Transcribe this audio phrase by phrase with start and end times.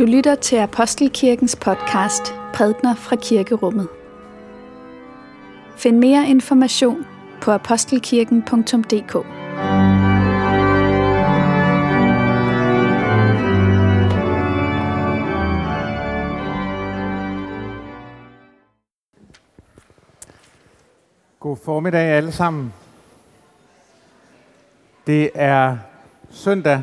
[0.00, 3.88] Du lytter til Apostelkirkens podcast Prædner fra Kirkerummet.
[5.76, 7.06] Find mere information
[7.42, 9.12] på apostelkirken.dk.
[21.40, 22.72] God formiddag alle sammen.
[25.06, 25.76] Det er
[26.30, 26.82] søndag,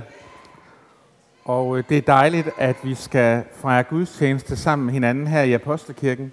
[1.47, 5.53] og øh, det er dejligt, at vi skal fejre gudstjeneste sammen med hinanden her i
[5.53, 6.31] Apostelkirken.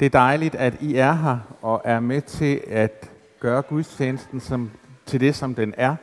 [0.00, 3.10] Det er dejligt, at I er her og er med til at
[3.40, 4.70] gøre gudstjenesten som,
[5.06, 5.96] til det, som den er.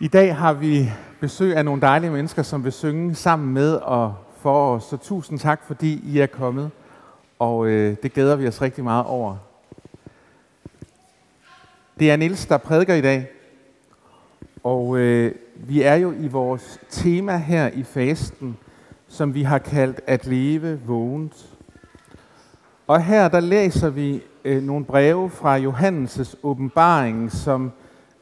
[0.00, 0.90] I dag har vi
[1.20, 4.84] besøg af nogle dejlige mennesker, som vil synge sammen med og for os.
[4.84, 6.70] Så tusind tak, fordi I er kommet,
[7.38, 9.36] og øh, det glæder vi os rigtig meget over.
[11.98, 13.30] Det er Nils, der prædiker i dag,
[14.62, 18.56] og øh, vi er jo i vores tema her i fasten,
[19.08, 21.48] som vi har kaldt at leve vågent.
[22.86, 27.72] Og her der læser vi øh, nogle breve fra Johannes' åbenbaring, som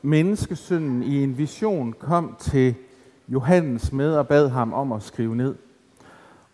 [0.02, 2.74] menneskesynden i en vision kom til
[3.28, 5.54] Johannes med og bad ham om at skrive ned.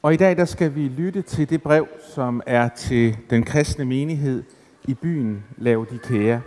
[0.02, 3.84] Og i dag der skal vi lytte til det brev, som er til den kristne
[3.84, 4.42] menighed
[4.88, 6.38] i byen Laodikea.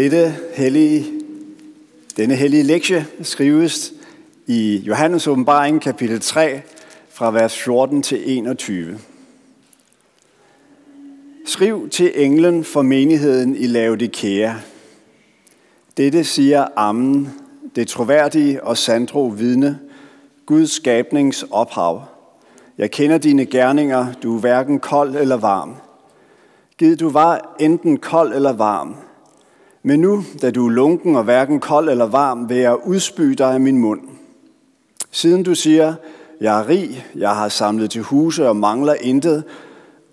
[0.00, 1.06] Dette hellige,
[2.16, 3.92] denne hellige lektie skrives
[4.46, 6.60] i Johannes åbenbaring kapitel 3
[7.10, 8.98] fra vers 14 til 21.
[11.46, 14.52] Skriv til englen for menigheden i Laodikea.
[15.96, 17.28] Dette siger Ammen,
[17.76, 19.78] det troværdige og sandro vidne,
[20.46, 22.02] Guds skabnings ophav.
[22.78, 25.74] Jeg kender dine gerninger, du er hverken kold eller varm.
[26.78, 28.96] Gid du var enten kold eller varm,
[29.82, 33.52] men nu, da du er lunken og hverken kold eller varm, vil jeg udspy dig
[33.52, 34.00] af min mund.
[35.10, 35.94] Siden du siger,
[36.40, 39.44] jeg er rig, jeg har samlet til huse og mangler intet,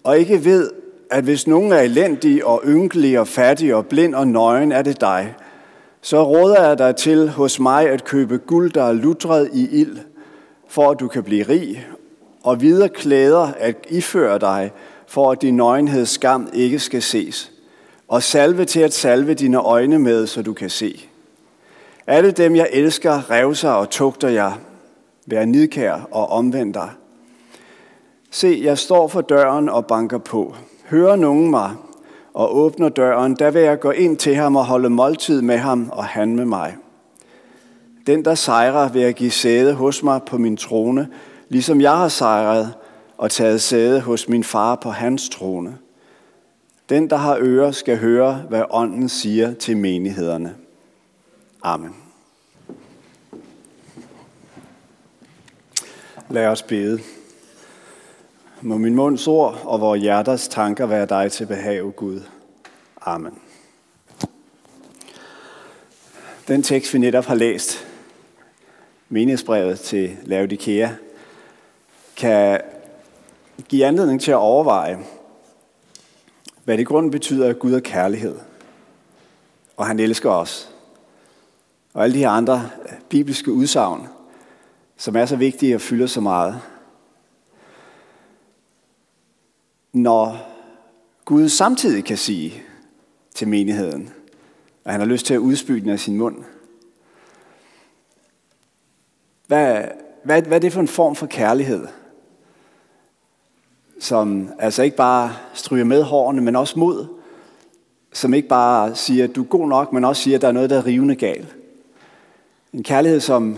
[0.03, 0.71] og ikke ved,
[1.11, 5.01] at hvis nogen er elendig og ynkelig og fattig og blind og nøgen, er det
[5.01, 5.35] dig.
[6.01, 9.97] Så råder jeg dig til hos mig at købe guld, der er lutret i ild,
[10.67, 11.87] for at du kan blive rig,
[12.43, 14.71] og videre klæder at iføre dig,
[15.07, 17.51] for at din nøgenheds skam ikke skal ses
[18.07, 21.09] og salve til at salve dine øjne med, så du kan se.
[22.07, 24.53] Alle dem, jeg elsker, revser og tugter jeg.
[25.25, 26.89] Vær nidkær og omvend dig.
[28.31, 30.55] Se, jeg står for døren og banker på.
[30.89, 31.71] Hører nogen mig
[32.33, 35.89] og åbner døren, der vil jeg gå ind til ham og holde måltid med ham
[35.91, 36.75] og han med mig.
[38.07, 41.07] Den, der sejrer, vil jeg give sæde hos mig på min trone,
[41.49, 42.73] ligesom jeg har sejret
[43.17, 45.77] og taget sæde hos min far på hans trone.
[46.89, 50.55] Den, der har ører, skal høre, hvad ånden siger til menighederne.
[51.61, 51.95] Amen.
[56.29, 56.99] Lad os bede.
[58.61, 62.21] Må min munds ord og vores hjerters tanker være dig til behag, Gud.
[63.01, 63.39] Amen.
[66.47, 67.87] Den tekst, vi netop har læst,
[69.09, 70.89] menighedsbrevet til Laodikea,
[72.17, 72.61] kan
[73.69, 74.99] give anledning til at overveje,
[76.67, 78.35] hvad det i grunden betyder, at Gud er kærlighed.
[79.77, 80.75] Og han elsker os.
[81.93, 84.07] Og alle de her andre øh, bibelske udsagn,
[84.97, 86.61] som er så vigtige og fylder så meget.
[89.93, 90.49] Når
[91.25, 92.63] Gud samtidig kan sige
[93.35, 94.13] til menigheden,
[94.85, 96.43] at han har lyst til at udspyde den af sin mund.
[99.47, 99.85] Hvad,
[100.23, 101.87] hvad, hvad er det for en form for kærlighed?
[103.99, 107.07] Som altså ikke bare stryger med hårene, men også mod,
[108.13, 110.51] som ikke bare siger, at du er god nok, men også siger, at der er
[110.51, 111.55] noget, der er rivende galt.
[112.73, 113.57] En kærlighed, som,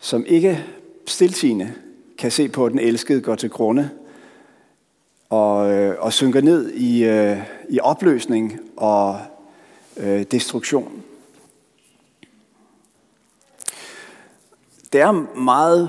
[0.00, 0.64] som ikke
[1.06, 1.72] stiltigende
[2.18, 3.90] kan se på, at den elskede går til grunde,
[5.30, 9.18] og, øh, og synker ned i, øh, i opløsning og
[9.96, 11.02] øh, destruktion.
[14.92, 15.88] Det er meget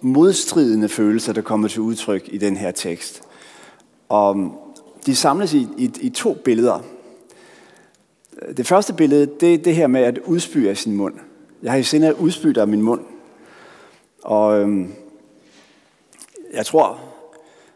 [0.00, 3.22] modstridende følelser, der kommer til udtryk i den her tekst.
[4.08, 4.50] Og mm,
[5.06, 6.80] de samles i, i, i to billeder.
[8.56, 11.14] Det første billede, det er det her med at udspy af sin mund.
[11.62, 13.00] Jeg har i sinde at udspy af min mund.
[14.22, 14.92] Og øhm,
[16.52, 17.00] jeg tror,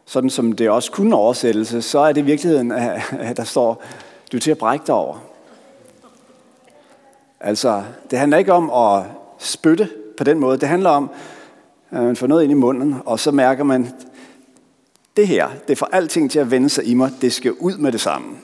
[0.05, 3.83] sådan som det også kunne oversættelse, så er det i virkeligheden, at der står,
[4.33, 5.19] du er til at brække dig over.
[7.41, 9.05] Altså, det handler ikke om at
[9.39, 10.59] spytte på den måde.
[10.59, 11.11] Det handler om,
[11.95, 13.89] Øh, man får noget ind i munden, og så mærker man,
[15.17, 17.93] det her, det får alting til at vende sig i mig, det skal ud med
[17.93, 18.37] det samme.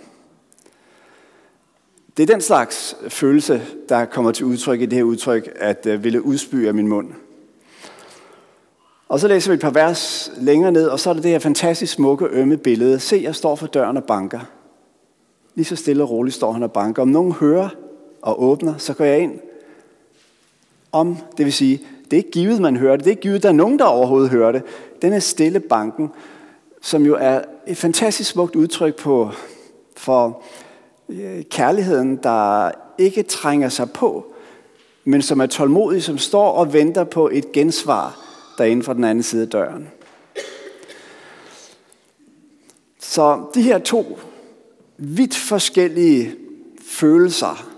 [2.16, 6.04] Det er den slags følelse, der kommer til udtryk i det her udtryk, at øh,
[6.04, 7.08] ville udspy af min mund.
[9.08, 11.38] Og så læser vi et par vers længere ned, og så er det det her
[11.38, 13.00] fantastisk smukke, ømme billede.
[13.00, 14.40] Se, jeg står for døren og banker.
[15.54, 17.02] Lige så stille og roligt står han og banker.
[17.02, 17.68] Om nogen hører
[18.22, 19.38] og åbner, så går jeg ind.
[20.92, 21.80] Om, det vil sige,
[22.10, 23.04] det er ikke givet, man hører det.
[23.04, 24.62] Det er ikke givet, der er nogen, der overhovedet hører det.
[25.02, 26.10] Den er stille banken,
[26.80, 29.30] som jo er et fantastisk smukt udtryk på,
[29.96, 30.42] for
[31.08, 34.26] øh, kærligheden, der ikke trænger sig på,
[35.04, 38.20] men som er tålmodig, som står og venter på et gensvar
[38.58, 39.88] derinde fra den anden side af døren.
[43.00, 44.18] Så de her to
[44.96, 46.34] vidt forskellige
[46.88, 47.77] følelser,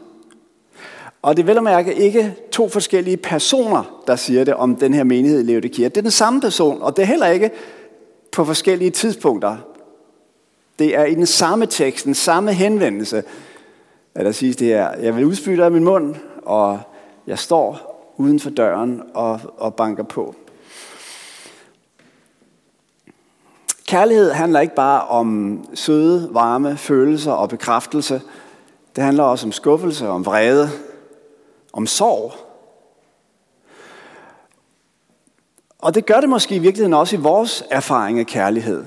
[1.22, 4.94] og det er vel at mærke ikke to forskellige personer, der siger det om den
[4.94, 5.84] her menighed i Laodikea.
[5.84, 7.50] Det er den samme person, og det er heller ikke
[8.32, 9.56] på forskellige tidspunkter.
[10.78, 13.22] Det er i den samme tekst, den samme henvendelse,
[14.14, 16.80] at der siges det her, jeg vil udspytte af min mund, og
[17.26, 20.34] jeg står uden for døren og, og banker på.
[23.86, 28.22] Kærlighed handler ikke bare om søde, varme følelser og bekræftelse.
[28.96, 30.68] Det handler også om skuffelse, om vrede,
[31.72, 32.32] om sorg.
[35.78, 38.84] Og det gør det måske i virkeligheden også i vores erfaring af kærlighed.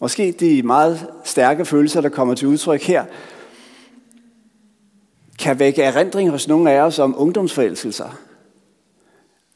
[0.00, 3.04] Måske de meget stærke følelser, der kommer til udtryk her,
[5.38, 8.18] kan vække erindring hos nogle af os om ungdomsforelskelser.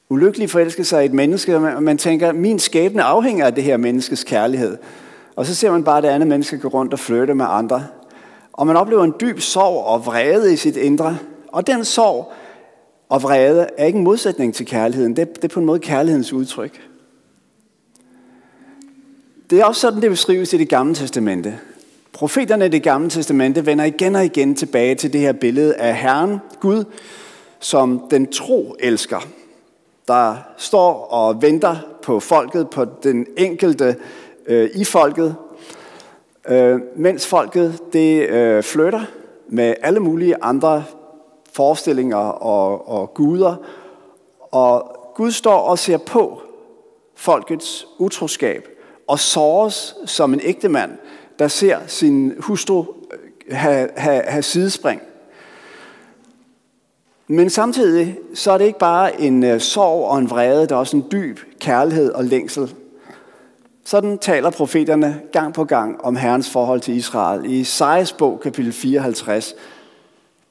[0.08, 4.25] Ulykkelig forelskelser i et menneske, og man tænker, min skæbne afhænger af det her menneskes
[4.25, 4.78] kærlighed.
[5.37, 7.87] Og så ser man bare det andet menneske gå rundt og flytte med andre.
[8.52, 11.19] Og man oplever en dyb sorg og vrede i sit indre.
[11.48, 12.32] Og den sorg
[13.08, 15.16] og vrede er ikke en modsætning til kærligheden.
[15.16, 16.80] Det, det er på en måde kærlighedens udtryk.
[19.50, 21.58] Det er også sådan, det beskrives i det gamle testamente.
[22.12, 25.96] Profeterne i det gamle testamente vender igen og igen tilbage til det her billede af
[25.96, 26.84] Herren, Gud,
[27.60, 29.20] som den tro elsker,
[30.08, 33.96] der står og venter på folket, på den enkelte
[34.46, 35.36] øh, i folket,
[36.48, 39.02] øh, mens folket det øh, flytter
[39.48, 40.84] med alle mulige andre
[41.52, 43.56] forestillinger og, og guder.
[44.50, 46.42] Og Gud står og ser på
[47.14, 48.68] folkets utroskab
[49.06, 50.90] og såres som en ægte mand,
[51.38, 55.00] der ser sin hustru øh, have, have, have sidespring.
[57.26, 60.78] Men samtidig så er det ikke bare en øh, sorg og en vrede, der er
[60.78, 62.74] også en dyb kærlighed og længsel.
[63.84, 67.44] Sådan taler profeterne gang på gang om Herrens forhold til Israel.
[67.44, 69.54] I Esajas bog, kapitel 54,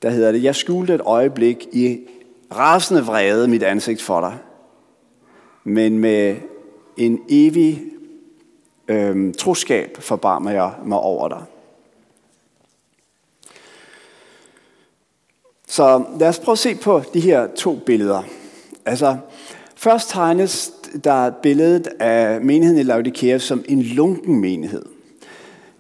[0.02, 2.00] der hedder det, Jeg skjulte et øjeblik i
[2.56, 4.38] rasende vrede mit ansigt for dig,
[5.64, 6.36] men med
[6.98, 7.84] en evig
[8.88, 11.44] øhm, troskab forbarmer jeg mig over dig.
[15.68, 18.24] Så lad os prøve at se på de her to billeder.
[18.86, 19.18] Altså,
[19.76, 20.74] først tegnes
[21.04, 24.86] der billedet af menigheden i Laodikea som en lunken menighed.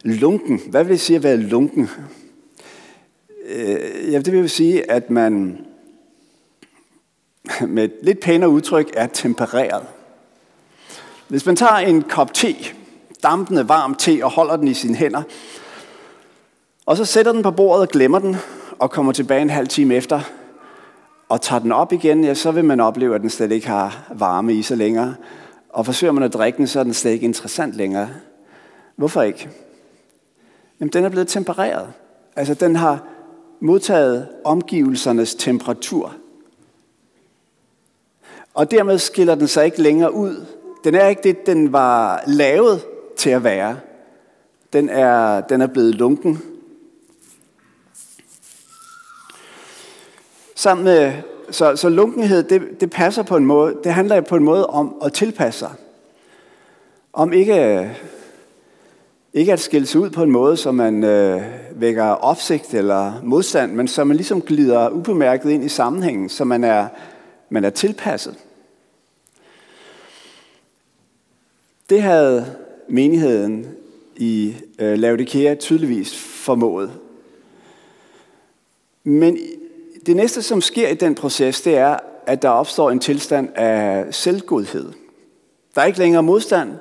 [0.03, 1.89] Lunken, hvad vil det sige at være lunken?
[3.47, 5.65] Øh, ja, det vil sige, at man
[7.67, 9.83] med et lidt pænere udtryk er tempereret.
[11.27, 12.55] Hvis man tager en kop te,
[13.23, 15.23] dampende varm te, og holder den i sine hænder,
[16.85, 18.35] og så sætter den på bordet og glemmer den,
[18.79, 20.21] og kommer tilbage en halv time efter,
[21.29, 24.11] og tager den op igen, ja, så vil man opleve, at den slet ikke har
[24.15, 25.15] varme i sig længere.
[25.69, 28.09] Og forsøger man at drikke den, så er den slet ikke interessant længere.
[28.95, 29.49] Hvorfor ikke?
[30.79, 31.87] Jamen, den er blevet tempereret.
[32.35, 33.03] Altså, den har
[33.59, 36.15] modtaget omgivelsernes temperatur.
[38.53, 40.45] Og dermed skiller den sig ikke længere ud.
[40.83, 42.81] Den er ikke det, den var lavet
[43.17, 43.79] til at være.
[44.73, 46.41] Den er, den er blevet lunken.
[50.55, 51.13] Sammen med,
[51.51, 54.95] så, så lunkenhed, det, det passer på en måde, det handler på en måde om
[55.05, 55.71] at tilpasse sig.
[57.13, 57.91] Om ikke
[59.37, 61.41] ikke at skille sig ud på en måde, så man øh,
[61.71, 66.63] vækker opsigt eller modstand, men så man ligesom glider ubemærket ind i sammenhængen, så man
[66.63, 66.87] er,
[67.49, 68.35] man er tilpasset.
[71.89, 72.55] Det havde
[72.89, 73.67] menigheden
[74.15, 76.91] i øh, Laodikea tydeligvis formået.
[79.03, 79.37] Men
[80.05, 84.13] det næste, som sker i den proces, det er, at der opstår en tilstand af
[84.13, 84.91] selvgodhed.
[85.75, 86.71] Der er ikke længere modstand,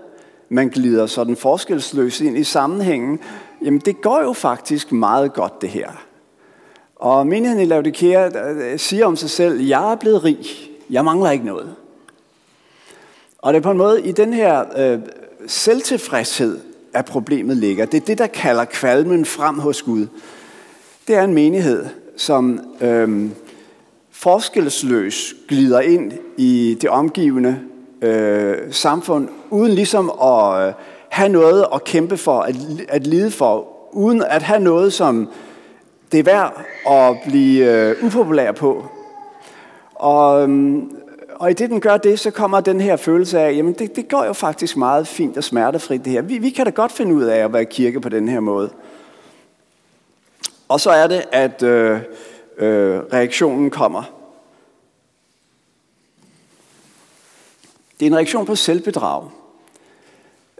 [0.49, 3.21] man glider sådan forskelsløst ind i sammenhængen,
[3.65, 5.91] jamen det går jo faktisk meget godt det her.
[6.97, 10.47] Og menigheden i Laodikea øh, siger om sig selv, jeg er blevet rig,
[10.91, 11.75] jeg mangler ikke noget.
[13.39, 15.01] Og det er på en måde i den her øh,
[15.47, 16.59] selvtilfredshed,
[16.95, 17.87] at problemet ligger.
[17.87, 20.07] Det er det, der kalder kvalmen frem hos Gud.
[21.09, 21.87] det er en menighed,
[22.17, 23.31] som øh,
[24.11, 27.61] forskelsløs glider ind i det omgivende
[28.03, 30.73] øh, samfund, uden ligesom at øh,
[31.09, 32.55] have noget at kæmpe for, at,
[32.89, 35.29] at lide for, uden at have noget, som
[36.13, 38.85] det er værd at blive øh, upopulær på.
[39.95, 40.83] Og, øh,
[41.35, 44.09] og i det, den gør det, så kommer den her følelse af, jamen det, det
[44.09, 46.23] går jo faktisk meget fint og smertefrit det her.
[46.23, 48.71] Vi, vi kan da godt finde ud af at være kirke på den her måde.
[50.69, 52.01] Og så er det, at øh,
[52.59, 54.16] øh, reaktionen kommer.
[58.01, 59.31] Det er en reaktion på selvbedrag.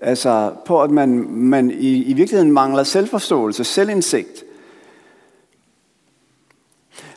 [0.03, 4.45] Altså på, at man, man i, i virkeligheden mangler selvforståelse, selvindsigt.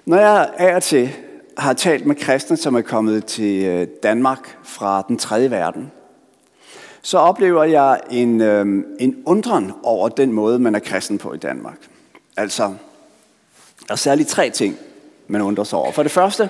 [0.05, 1.09] Når jeg af og til
[1.57, 5.91] har talt med kristne, som er kommet til øh, Danmark fra den tredje verden,
[7.01, 11.37] så oplever jeg en, øh, en undren over den måde, man er kristen på i
[11.37, 11.77] Danmark.
[12.37, 12.63] Altså,
[13.87, 14.77] der er særligt tre ting,
[15.27, 15.91] man undrer sig over.
[15.91, 16.49] For det første,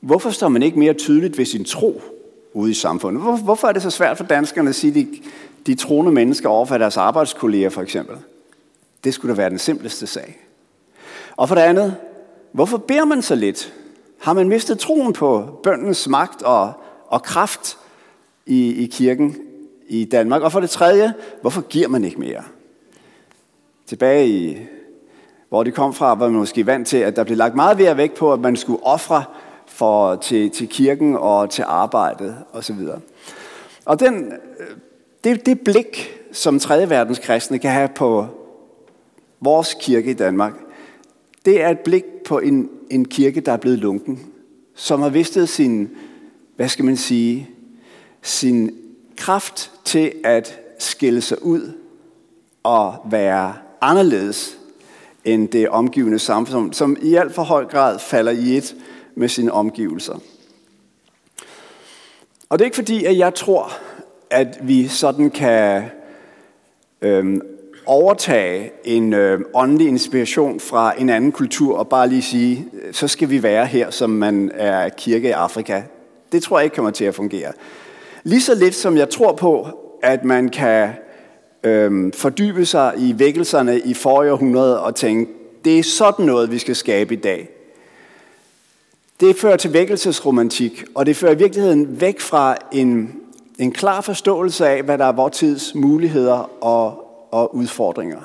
[0.00, 2.02] hvorfor står man ikke mere tydeligt ved sin tro
[2.54, 3.22] ude i samfundet?
[3.22, 5.08] Hvor, hvorfor er det så svært for danskerne at sige, de,
[5.66, 8.16] de troende mennesker overfor deres arbejdskolleger for eksempel?
[9.04, 10.38] Det skulle da være den simpleste sag.
[11.36, 11.96] Og for det andet,
[12.52, 13.74] hvorfor beder man så lidt?
[14.20, 16.72] Har man mistet troen på bøndens magt og,
[17.06, 17.78] og kraft
[18.46, 19.36] i, i kirken
[19.88, 20.42] i Danmark?
[20.42, 22.42] Og for det tredje, hvorfor giver man ikke mere?
[23.86, 24.58] Tilbage i,
[25.48, 27.94] hvor de kom fra, var man måske vant til, at der blev lagt meget ved
[27.94, 29.24] vægt på, at man skulle ofre
[29.66, 32.78] for, til, til kirken og til arbejdet osv.
[33.84, 34.76] Og den, øh,
[35.24, 36.90] det, det blik, som 3.
[36.90, 38.26] verdens kristne kan have på
[39.40, 40.54] vores kirke i Danmark,
[41.44, 44.20] det er et blik på en, en kirke, der er blevet lunken,
[44.74, 45.90] som har vistet sin,
[46.56, 47.50] hvad skal man sige,
[48.22, 48.70] sin
[49.16, 51.72] kraft til at skille sig ud
[52.62, 54.58] og være anderledes
[55.24, 58.76] end det omgivende samfund, som i alt for høj grad falder i et
[59.14, 60.18] med sine omgivelser.
[62.48, 63.72] Og det er ikke fordi, at jeg tror,
[64.30, 65.84] at vi sådan kan
[67.02, 67.40] øhm,
[67.86, 73.08] overtage en øh, åndelig inspiration fra en anden kultur og bare lige sige, øh, så
[73.08, 75.82] skal vi være her, som man er kirke i Afrika.
[76.32, 77.52] Det tror jeg ikke kommer til at fungere.
[78.24, 79.68] Lige så lidt som jeg tror på,
[80.02, 80.90] at man kan
[81.64, 85.32] øh, fordybe sig i vækkelserne i forrige århundrede og tænke,
[85.64, 87.53] det er sådan noget, vi skal skabe i dag.
[89.20, 93.20] Det fører til vækkelsesromantik, og det fører i virkeligheden væk fra en,
[93.58, 97.04] en klar forståelse af, hvad der er vores tids muligheder og
[97.34, 98.20] og udfordringer.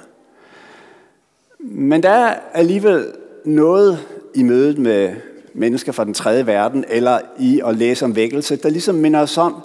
[1.60, 3.08] Men der er alligevel
[3.46, 5.14] noget i mødet med
[5.54, 9.38] mennesker fra den tredje verden, eller i at læse om vækkelse, der ligesom minder os
[9.38, 9.56] om,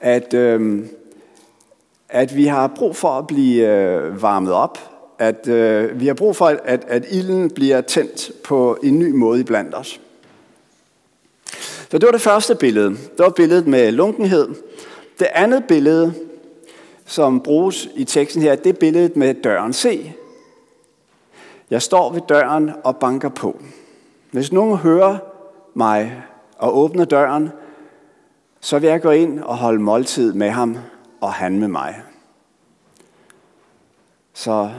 [0.00, 0.84] at, øh,
[2.08, 4.78] at vi har brug for at blive øh, varmet op,
[5.18, 9.40] at øh, vi har brug for, at, at ilden bliver tændt på en ny måde
[9.40, 10.00] iblandt os.
[11.90, 12.90] Så det var det første billede.
[12.90, 14.48] Det var billedet med lunkenhed.
[15.18, 16.14] Det andet billede,
[17.04, 19.72] som bruges i teksten her, det er billedet med døren.
[19.72, 20.12] Se,
[21.70, 23.60] jeg står ved døren og banker på.
[24.30, 25.18] Hvis nogen hører
[25.74, 26.22] mig
[26.58, 27.50] og åbner døren,
[28.60, 30.76] så vil jeg gå ind og holde måltid med ham
[31.20, 32.02] og han med mig.
[34.34, 34.70] Så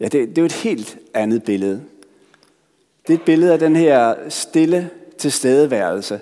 [0.00, 1.82] ja, det, det er jo et helt andet billede.
[3.06, 4.90] Det er et billede af den her stille
[5.22, 6.20] tilstedeværelse.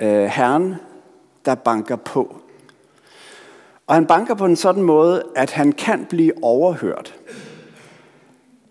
[0.00, 0.74] Øh, Herren,
[1.44, 2.36] der banker på.
[3.86, 7.14] Og han banker på en sådan måde, at han kan blive overhørt.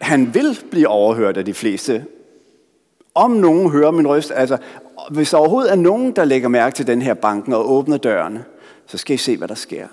[0.01, 2.05] Han vil blive overhørt af de fleste.
[3.15, 4.57] Om nogen hører min røst, altså
[5.11, 8.45] hvis der overhovedet er nogen, der lægger mærke til den her banken og åbner dørene,
[8.85, 9.87] så skal I se, hvad der sker.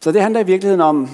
[0.00, 1.08] Så det handler i virkeligheden om,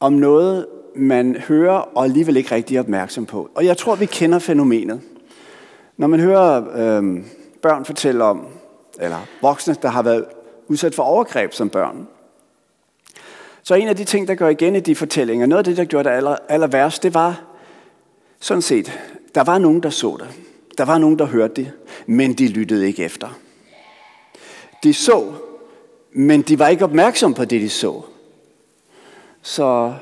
[0.00, 3.50] om noget, man hører og alligevel ikke rigtig er opmærksom på.
[3.54, 5.00] Og jeg tror, vi kender fænomenet.
[5.96, 7.22] Når man hører øh,
[7.62, 8.46] børn fortælle om,
[9.00, 10.24] eller voksne, der har været
[10.68, 12.08] udsat for overgreb som børn.
[13.62, 15.84] Så en af de ting, der går igen i de fortællinger, noget af det, der
[15.84, 17.42] gjorde det aller, aller værst, det var
[18.40, 19.00] sådan set,
[19.34, 20.28] der var nogen, der så det.
[20.78, 21.72] Der var nogen, der hørte det,
[22.06, 23.38] men de lyttede ikke efter.
[24.82, 25.32] De så,
[26.12, 28.02] men de var ikke opmærksom på det, de så.
[29.42, 29.94] Så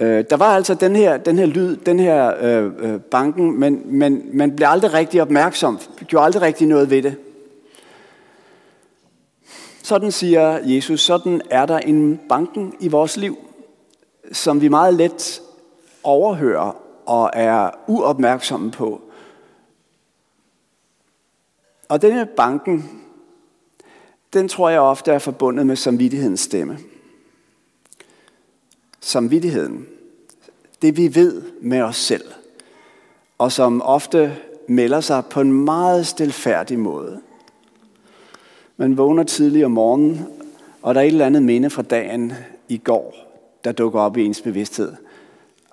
[0.00, 3.82] øh, der var altså den her, den her lyd, den her øh, øh, banken, men,
[3.84, 7.16] men man blev aldrig rigtig opmærksom, gjorde aldrig rigtig noget ved det.
[9.82, 13.38] Sådan siger Jesus, sådan er der en banken i vores liv,
[14.32, 15.42] som vi meget let
[16.02, 16.76] overhører
[17.06, 19.00] og er uopmærksomme på.
[21.88, 23.00] Og denne banken,
[24.32, 26.78] den tror jeg ofte er forbundet med samvittighedens stemme
[29.00, 29.86] samvittigheden.
[30.82, 32.24] Det vi ved med os selv.
[33.38, 34.36] Og som ofte
[34.68, 37.20] melder sig på en meget stilfærdig måde.
[38.76, 40.26] Man vågner tidligt om morgenen,
[40.82, 42.32] og der er et eller andet minde fra dagen
[42.68, 43.14] i går,
[43.64, 44.92] der dukker op i ens bevidsthed.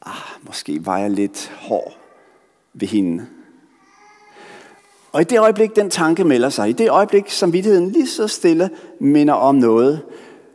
[0.05, 1.98] Ah, måske var jeg lidt hård
[2.74, 3.25] ved hende.
[5.12, 8.69] Og i det øjeblik, den tanke melder sig, i det øjeblik, samvittigheden lige så stille
[9.00, 10.01] minder om noget,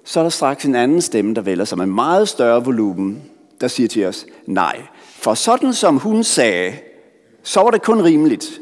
[0.04, 3.22] så er der straks en anden stemme, der vælger sig med meget større volumen,
[3.60, 6.72] der siger til os, nej, for sådan som hun sagde,
[7.42, 8.60] så var det kun rimeligt.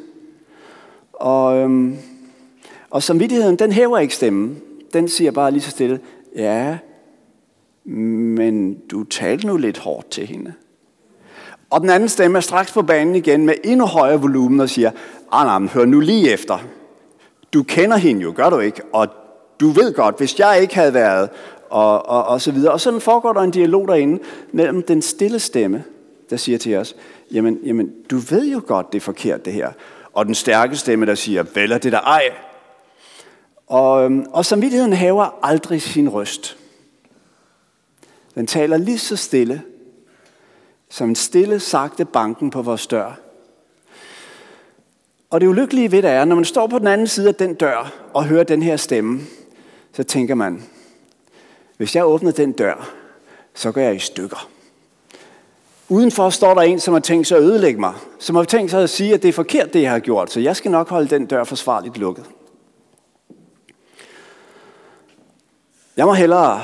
[1.13, 1.97] Og, øhm,
[2.91, 4.61] og samvittigheden, den hæver ikke stemmen.
[4.93, 6.01] Den siger bare lige så stille,
[6.37, 6.79] ja,
[7.85, 10.53] men du talte nu lidt hårdt til hende.
[11.71, 14.91] Og den anden stemme er straks på banen igen med endnu højere volumen og siger,
[15.33, 16.59] ah, nej, hør nu lige efter.
[17.55, 18.83] Du kender hende jo, gør du ikke?
[18.93, 19.09] Og
[19.61, 21.31] du ved godt, hvis jeg ikke havde været,
[21.71, 22.73] og, og, og så videre.
[22.73, 25.85] Og sådan foregår der en dialog derinde mellem den stille stemme,
[26.31, 26.97] der siger til os,
[27.33, 29.73] jamen, jamen du ved jo godt, det er forkert det her.
[30.13, 32.23] Og den stærke stemme, der siger, vel er det der ej.
[33.67, 36.57] Og, øhm, og samvittigheden haver aldrig sin røst.
[38.35, 39.63] Den taler lige så stille,
[40.89, 43.21] som en stille, sagte banken på vores dør.
[45.31, 47.55] Og det ulykkelige ved det er, når man står på den anden side af den
[47.55, 49.21] dør og hører den her stemme,
[49.93, 50.63] så tænker man,
[51.77, 52.91] hvis jeg åbner den dør,
[53.55, 54.49] så går jeg i stykker.
[55.89, 57.95] Udenfor står der en, som har tænkt sig at ødelægge mig.
[58.19, 60.31] Som har tænkt sig at sige, at det er forkert, det jeg har gjort.
[60.31, 62.25] Så jeg skal nok holde den dør forsvarligt lukket.
[65.97, 66.61] Jeg må hellere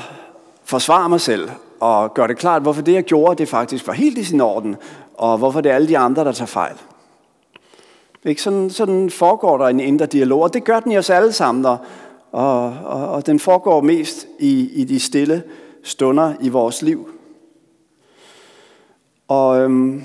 [0.65, 4.19] forsvare mig selv og gøre det klart, hvorfor det, jeg gjorde, det faktisk var helt
[4.19, 4.77] i sin orden,
[5.15, 6.77] og hvorfor det er alle de andre, der tager fejl.
[8.25, 8.43] Ikke?
[8.43, 11.65] Sådan, sådan foregår der en indre dialog, og det gør den i os alle sammen,
[11.65, 11.79] og,
[12.33, 15.43] og, og, og den foregår mest i, i de stille
[15.83, 17.11] stunder i vores liv.
[19.29, 20.03] Og øhm,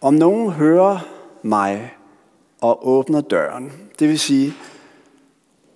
[0.00, 0.98] om nogen hører
[1.42, 1.92] mig
[2.60, 4.54] og åbner døren, det vil sige,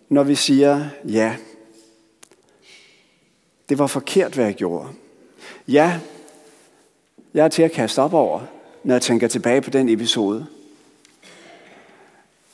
[0.08, 1.36] når vi siger, ja,
[3.68, 4.88] det var forkert, hvad jeg gjorde.
[5.68, 6.00] Ja,
[7.34, 8.40] jeg er til at kaste op over,
[8.84, 10.46] når jeg tænker tilbage på den episode.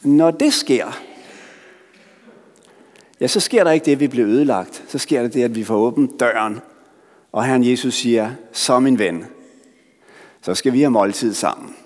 [0.02, 1.00] Når det sker,
[3.20, 4.84] ja, så sker der ikke det, at vi bliver ødelagt.
[4.88, 6.60] Så sker der det, at vi får åbent døren,
[7.32, 9.26] og Herren Jesus siger, som en ven,
[10.42, 11.76] så skal vi have måltid sammen.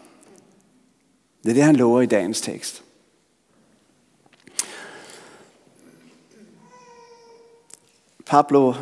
[1.43, 2.85] Det er det, han lover i dagens tekst.
[8.27, 8.75] Pablo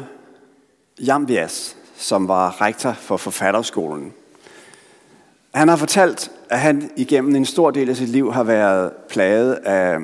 [1.00, 4.12] Jambias, som var rektor for forfatterskolen,
[5.54, 9.54] han har fortalt, at han igennem en stor del af sit liv har været plaget
[9.54, 9.98] af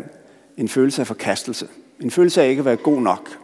[0.56, 1.68] en følelse af forkastelse.
[2.00, 3.38] En følelse af ikke at være god nok.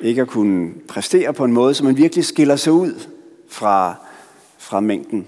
[0.00, 3.00] Ikke at kunne præstere på en måde, så man virkelig skiller sig ud
[3.48, 3.94] fra,
[4.58, 5.26] fra mængden.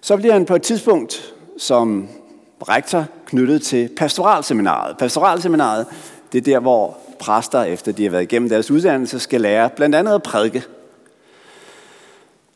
[0.00, 2.08] Så bliver han på et tidspunkt som
[2.68, 4.98] rektor knyttet til pastoralseminaret.
[4.98, 5.86] Pastoralseminaret,
[6.32, 9.94] det er der, hvor præster, efter de har været igennem deres uddannelse, skal lære blandt
[9.94, 10.64] andet at prædike.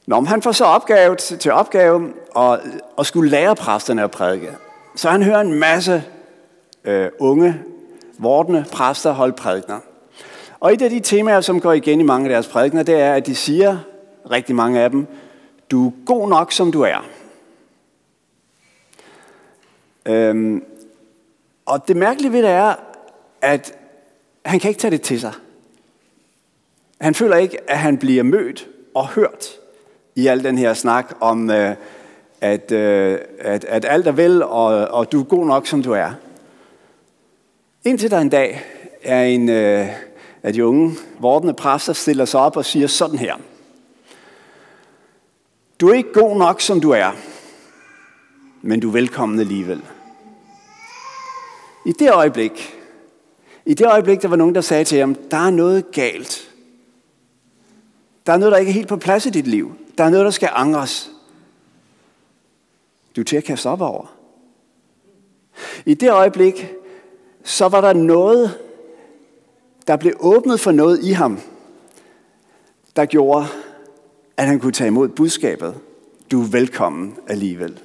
[0.06, 2.60] Når han får så opgave til opgave at,
[2.98, 4.50] at skulle lære præsterne at prædike,
[4.96, 6.04] så han hører en masse
[6.84, 7.62] øh, unge,
[8.18, 9.78] vortende præster holde prædikner.
[10.60, 13.14] Og et af de temaer, som går igen i mange af deres prædikner, det er,
[13.14, 13.78] at de siger,
[14.30, 15.06] rigtig mange af dem,
[15.70, 17.06] du er god nok, som du er.
[20.06, 20.64] Øhm,
[21.66, 22.74] og det mærkelige ved det er,
[23.40, 23.74] at
[24.44, 25.32] han kan ikke tage det til sig.
[27.00, 29.48] Han føler ikke, at han bliver mødt og hørt
[30.14, 31.74] i al den her snak om, øh,
[32.40, 35.92] at, øh, at, at alt er vel, og, og du er god nok, som du
[35.92, 36.12] er.
[37.84, 38.64] Indtil der en dag
[39.02, 39.88] er en øh,
[40.42, 43.36] af de unge vortende præster stiller sig op og siger sådan her.
[45.80, 47.10] Du er ikke god nok, som du er,
[48.62, 49.82] men du er velkommen alligevel.
[51.86, 52.74] I det øjeblik,
[53.66, 56.50] i det øjeblik, der var nogen, der sagde til ham, der er noget galt.
[58.26, 59.74] Der er noget, der ikke er helt på plads i dit liv.
[59.98, 61.10] Der er noget, der skal angres.
[63.16, 64.14] Du er til at kaste op over.
[65.86, 66.74] I det øjeblik,
[67.44, 68.58] så var der noget,
[69.86, 71.38] der blev åbnet for noget i ham,
[72.96, 73.46] der gjorde,
[74.36, 75.74] at han kunne tage imod budskabet.
[76.30, 77.80] Du er velkommen alligevel.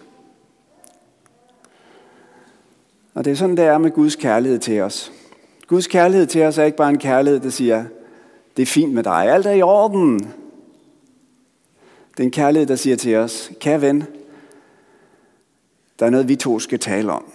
[3.13, 5.12] Og det er sådan, det er med Guds kærlighed til os.
[5.67, 7.86] Guds kærlighed til os er ikke bare en kærlighed, der siger,
[8.58, 10.20] det er fint med dig, alt er i orden.
[12.12, 14.04] Det er en kærlighed, der siger til os, kære ven,
[16.00, 17.26] der er noget, vi to skal tale om.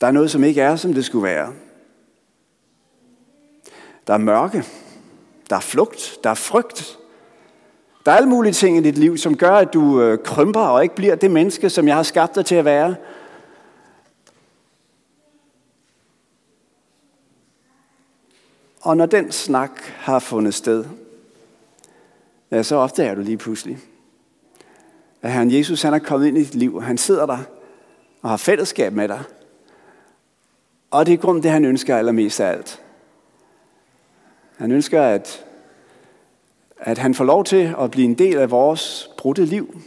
[0.00, 1.52] Der er noget, som ikke er, som det skulle være.
[4.06, 4.64] der er mørke,
[5.50, 6.98] der er flugt, der er frygt.
[8.06, 10.82] Der er alle mulige ting i dit liv, som gør, at du øh, krymper og
[10.82, 12.96] ikke bliver det menneske, som jeg har skabt dig til at være.
[18.80, 20.84] Og når den snak har fundet sted,
[22.50, 23.78] ja, så opdager du lige pludselig,
[25.22, 27.38] at Herren Jesus han er kommet ind i dit liv, han sidder der
[28.22, 29.22] og har fællesskab med dig.
[30.90, 32.82] Og det er kun det, han ønsker allermest af alt.
[34.56, 35.44] Han ønsker, at,
[36.78, 39.80] at han får lov til at blive en del af vores brudte liv.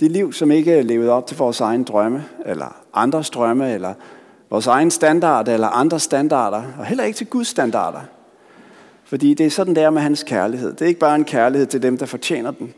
[0.00, 3.94] Det liv, som ikke er levet op til vores egen drømme, eller andres drømme, eller
[4.50, 8.00] vores egen standard, eller andre standarder, og heller ikke til Guds standarder.
[9.04, 10.72] Fordi det er sådan der med hans kærlighed.
[10.72, 12.74] Det er ikke bare en kærlighed til dem, der fortjener den.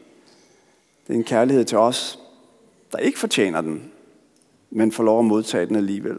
[1.07, 2.19] Det er en kærlighed til os,
[2.93, 3.91] der ikke fortjener den,
[4.71, 6.17] men får lov at modtage den alligevel.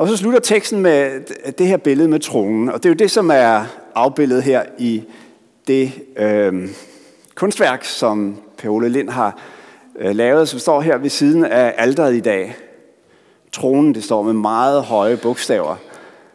[0.00, 1.20] Og så slutter teksten med
[1.52, 5.04] det her billede med tronen, og det er jo det, som er afbildet her i
[5.66, 6.68] det øh,
[7.34, 9.38] kunstværk, som Per Ole Lind har
[9.98, 12.56] øh, lavet, som står her ved siden af alderet i dag.
[13.52, 15.76] Tronen, det står med meget høje bogstaver,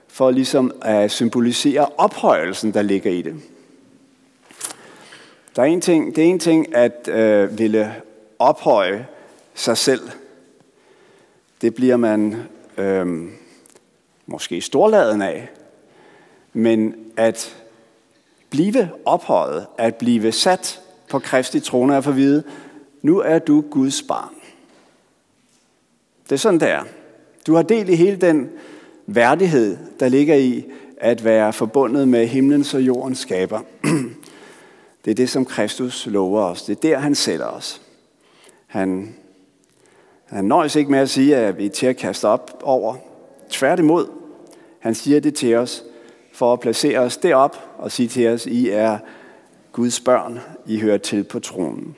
[0.07, 3.35] for ligesom at symbolisere ophøjelsen, der ligger i det.
[5.55, 7.95] Der er en ting, det er en ting at øh, ville
[8.39, 9.07] ophøje
[9.53, 10.01] sig selv.
[11.61, 12.35] Det bliver man
[12.77, 13.27] øh,
[14.25, 15.49] måske storladen af.
[16.53, 17.55] Men at
[18.49, 22.43] blive ophøjet, at blive sat på Kristi trone, er for at vide,
[23.01, 24.33] nu er du Guds barn.
[26.23, 26.83] Det er sådan, det er.
[27.47, 28.49] Du har del i hele den
[29.07, 30.65] værdighed, der ligger i
[30.97, 33.61] at være forbundet med himlens og jordens skaber.
[35.05, 36.63] Det er det, som Kristus lover os.
[36.63, 37.81] Det er der, han sætter os.
[38.67, 39.15] Han,
[40.25, 42.95] han nøjes ikke med at sige, at vi er til at kaste op over.
[43.49, 44.07] Tværtimod,
[44.79, 45.83] han siger det til os
[46.33, 48.97] for at placere os derop og sige til os, I er
[49.71, 51.95] Guds børn, I hører til på tronen.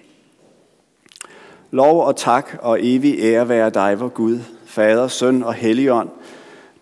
[1.71, 6.09] Lov og tak og evig ære være dig, vor Gud, Fader, Søn og Helligånd,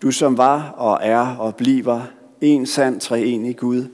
[0.02, 2.00] du som var og er og bliver
[2.40, 3.84] en sand treenig Gud,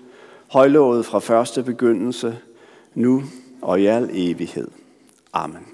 [0.53, 2.39] højlovet fra første begyndelse,
[2.95, 3.23] nu
[3.63, 4.69] og i al evighed.
[5.33, 5.72] Amen.